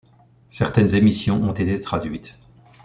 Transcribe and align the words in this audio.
Certaines 0.49 0.95
émissions 0.95 1.43
ont 1.43 1.53
été 1.53 1.79
traduites. 1.79 2.39